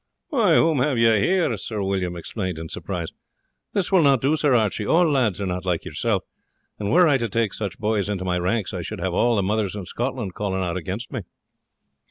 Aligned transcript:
"Why, 0.29 0.55
whom 0.55 0.79
have 0.79 0.97
you 0.97 1.11
here?" 1.11 1.55
Sir 1.57 1.83
William 1.83 2.15
exclaimed 2.15 2.57
in 2.57 2.69
surprise. 2.69 3.09
"This 3.73 3.91
will 3.91 4.01
not 4.01 4.19
do, 4.19 4.35
Sir 4.35 4.55
Archie. 4.55 4.87
All 4.87 5.07
lads 5.07 5.39
are 5.39 5.45
not 5.45 5.63
like 5.63 5.85
yourself, 5.85 6.23
and 6.79 6.91
were 6.91 7.07
I 7.07 7.19
to 7.19 7.29
take 7.29 7.53
such 7.53 7.77
boys 7.77 8.09
into 8.09 8.25
my 8.25 8.39
ranks 8.39 8.73
I 8.73 8.81
should 8.81 8.99
have 8.99 9.13
all 9.13 9.35
the 9.35 9.43
mothers 9.43 9.75
in 9.75 9.85
Scotland 9.85 10.33
calling 10.33 10.63
out 10.63 10.75
against 10.75 11.11
me." 11.11 11.21